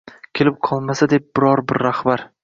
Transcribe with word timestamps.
Kelib 0.37 0.55
qolmasa 0.67 1.07
deb 1.11 1.27
biron 1.39 1.61
bir 1.73 1.81
rahbar 1.89 2.25